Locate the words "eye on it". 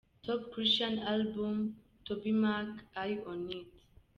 3.01-3.67